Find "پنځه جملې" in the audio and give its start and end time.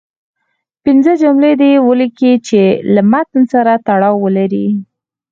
0.83-1.51